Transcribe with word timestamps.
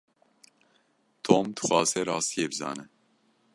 Tom 1.25 1.45
dixwaze 1.55 1.99
rastiyê 2.09 2.47
bizane. 2.51 2.85